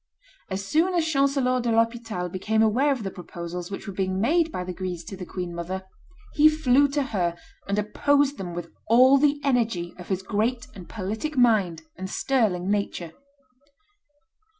As 0.49 0.65
soon 0.65 0.95
as 0.95 1.05
Chancellor 1.05 1.61
de 1.61 1.71
l'Hospital 1.71 2.27
became 2.27 2.63
aware 2.63 2.91
of 2.91 3.03
the 3.03 3.11
proposals 3.11 3.69
which 3.69 3.85
were 3.85 3.93
being 3.93 4.19
made 4.19 4.51
by 4.51 4.63
the 4.63 4.73
Guises 4.73 5.03
to 5.03 5.15
the 5.15 5.27
queen 5.27 5.53
mother, 5.53 5.83
he 6.33 6.49
flew 6.49 6.87
to 6.87 7.03
her 7.03 7.35
and 7.67 7.77
opposed 7.77 8.39
them 8.39 8.55
with 8.55 8.71
all 8.87 9.19
the 9.19 9.39
energy 9.43 9.93
of 9.99 10.07
his 10.07 10.23
great 10.23 10.65
and 10.73 10.89
politic 10.89 11.37
mind 11.37 11.83
and 11.97 12.09
sterling 12.09 12.67
nature. 12.71 13.11